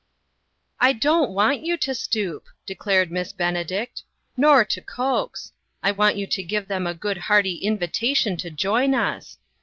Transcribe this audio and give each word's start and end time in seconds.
"I 0.79 0.93
don't 0.93 1.29
want 1.29 1.61
3'ou 1.61 1.79
to 1.81 1.93
stoop," 1.93 2.45
declared 2.65 3.11
Miss 3.11 3.31
Benedict," 3.33 4.01
nor 4.35 4.65
to 4.65 4.81
coax. 4.81 5.51
I 5.83 5.91
want 5.91 6.15
you 6.17 6.25
to 6.25 6.41
give 6.41 6.67
them 6.67 6.87
a 6.87 6.95
good 6.95 7.17
hearty 7.29 7.57
invitation 7.57 8.35
to 8.37 8.49
join 8.49 8.95
us. 8.95 9.37